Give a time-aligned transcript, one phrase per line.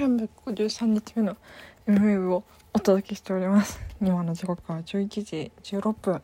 [0.00, 1.36] 353日目の
[1.86, 3.78] MV をお届けしております。
[4.00, 6.22] 今の時刻は11時16分。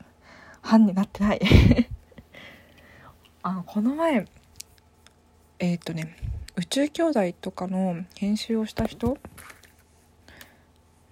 [0.63, 1.41] 半になってない。
[3.42, 4.25] あのこの前
[5.58, 6.17] えっ、ー、とね
[6.57, 9.19] 宇宙兄弟とかの編集をした人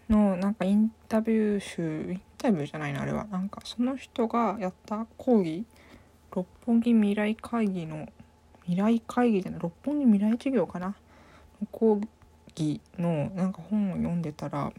[0.08, 3.26] のなんかインタビュー集インタビューじゃないなあれは。
[3.26, 5.66] なんかその人がやった講義。
[6.34, 8.08] 六本木未来会議の
[8.62, 10.94] 未来会議じゃない六本木未来授業かな？
[11.70, 12.00] 講
[12.56, 14.72] 義のなんか本を読んでたら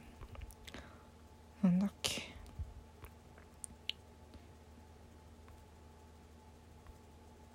[1.62, 2.34] なんだっけ。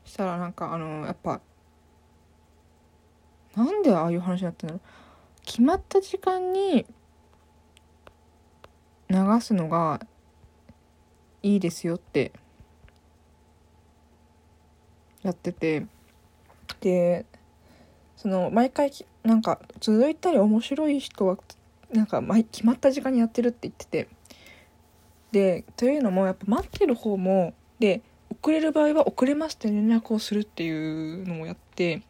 [0.04, 1.40] したらなんかあのやっぱ
[3.54, 4.88] なんでああいう話になってんだろう。
[5.44, 6.84] 決まった時間に
[9.08, 10.00] 流すのが
[11.42, 12.32] いいですよって
[15.22, 15.86] やってて。
[16.80, 17.26] で
[18.20, 18.92] その毎回
[19.22, 21.38] なんか続いたり面白い人は
[21.90, 24.08] なんか決まった時間にやってるって言ってて。
[25.32, 28.02] でというのもやっぱ待ってる方もで
[28.42, 32.02] 遅れる場合は遅れますって連絡をするっていうのもやって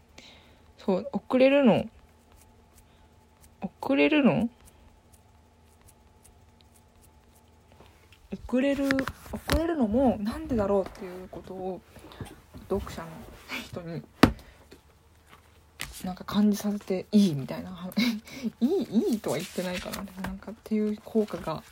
[0.78, 1.84] そう遅れるの
[3.60, 4.48] 遅れるの
[8.48, 8.86] 遅れる
[9.32, 11.80] 遅れるのもなんでだろうっていうことを
[12.70, 13.08] 読者の
[13.62, 14.02] 人に
[16.04, 17.90] なんか感じさせていいみたいな。
[18.60, 21.62] いいいいとは言ってないかなでもなんかっていう効果が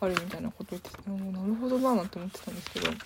[0.00, 2.90] あるみたいなこと言っててもなるほどななんて思ってたんですけど。
[2.90, 2.96] 4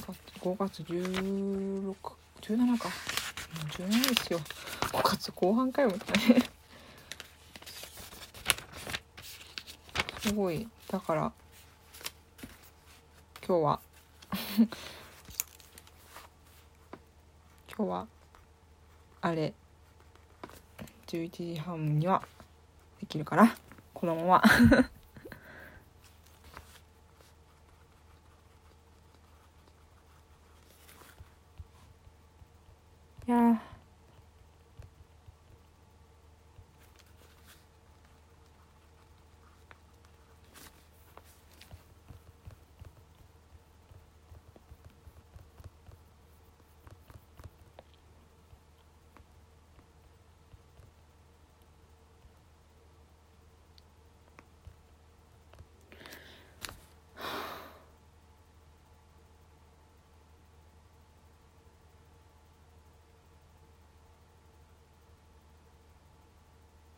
[0.00, 0.06] 月
[0.40, 2.88] 5月1617か。
[2.88, 2.94] も
[3.62, 4.40] う17ですよ。
[4.92, 6.36] 5月後半かよみたいな。
[6.36, 6.44] ね
[10.20, 10.66] すごい。
[10.88, 11.30] だから
[13.46, 13.78] 今日は。
[17.76, 18.06] 今日は
[19.20, 19.52] あれ。
[21.08, 22.22] 11時半には
[23.00, 23.52] できるから
[23.92, 24.42] このまま。
[33.26, 33.73] いや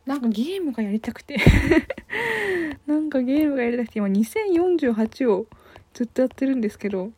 [0.07, 1.35] なんかゲームがやりたくて。
[2.87, 3.99] なんかゲームがやりたくて。
[3.99, 5.47] 今2048を
[5.93, 7.11] ずっとやってるんですけど。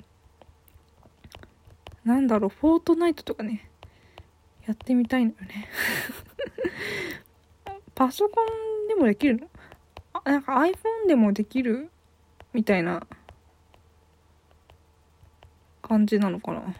[2.03, 3.69] なんだろうフォートナイトとかね。
[4.65, 5.67] やってみたいんだよね。
[7.93, 9.47] パソコンでもできるの？
[10.13, 11.91] あなんか iPhone でもできる？
[12.53, 13.05] みたいな
[15.83, 16.73] 感じなのかな。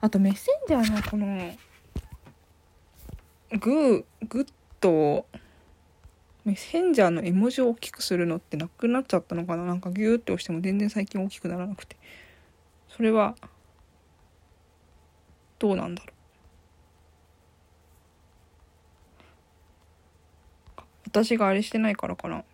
[0.00, 1.52] あとメッセンジャーのこの
[3.58, 4.46] グーグッ
[4.80, 5.26] ド
[6.44, 9.64] メッセンジャーの絵文字を大きくするのってなくなっちゃったのかな。
[9.64, 11.96] なんかギューって押しても全然最近大きくならなくて。
[12.88, 13.34] それは
[15.58, 16.12] どうなんだろ
[20.78, 20.82] う。
[21.06, 22.44] 私があれしてないからかな。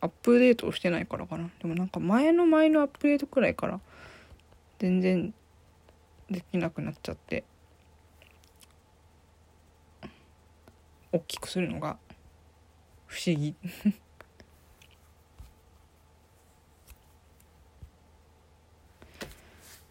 [0.00, 1.50] アップデートをしてないからかな。
[1.60, 3.80] でもなんか前の前のアップデートくらいから
[4.78, 5.34] 全然
[6.30, 7.44] できなくなっちゃって。
[11.10, 11.96] 大きくするのが
[13.06, 13.54] 不思議。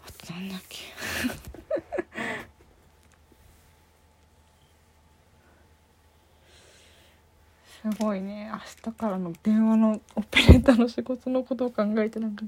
[0.06, 1.57] あとなんだっけ。
[7.92, 8.50] すごいね。
[8.52, 12.44] 明日からの電話のオペレーターの仕事のことを考えてなんか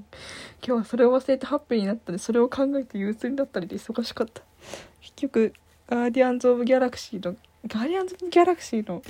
[0.64, 4.42] 今日はそれを忘れてハッピーになったりそれを考えて憂鬱になったりで忙しかった。
[5.00, 5.52] 結局
[5.88, 7.36] ガーディアンズ・オブ・ギャラクシーの
[7.66, 9.02] ガーディアンズ・オブ・ギャラクシーの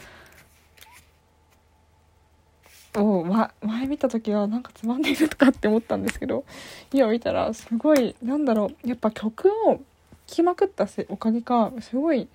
[2.96, 6.44] を、ま、前見た時はなんかつまんでるとかって思ったんですけど
[6.92, 9.80] 今見たらすごいなんだろうやっぱ曲を聴
[10.26, 12.28] きまくったせおかげかすごい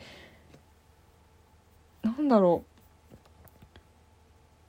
[2.03, 2.74] なんだろう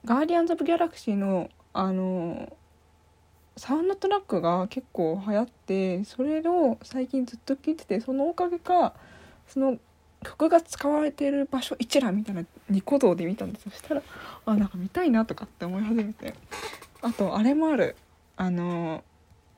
[0.07, 2.51] ガーディアンズ・オブ・ギャラクシーのあの
[3.57, 8.93] サウンドトラックが結構流行ってそれを最近ずっと聴いててそのおかげか
[9.47, 9.77] その
[10.23, 14.03] 曲が使われてる場所一覧みたいなニコ動で見たんですそしたら
[14.45, 16.33] あなんか見たいなとかって思い始めて。
[17.01, 17.95] あとあれもある。
[18.37, 19.03] あの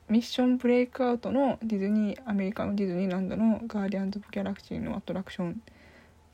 [0.07, 5.61] ミッションブレイクアウトのディズニーアメリカのディズニーランドのガーディアンズ・オブ・ギャラクシーのアトラクション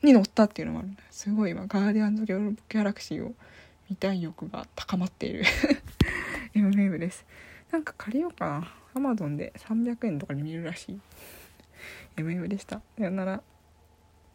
[0.02, 3.34] に乗ったっていうのもあるすごい今ガーディアンズ・オブ・ギャラクシーを
[3.88, 5.44] 見たい欲が高まっている。
[6.54, 7.24] MM です。
[7.70, 9.00] なんか借りようかな。
[9.00, 11.00] Amazon で300円とかで見るらしい。
[12.16, 12.80] MM でした。
[12.98, 13.42] さよなら。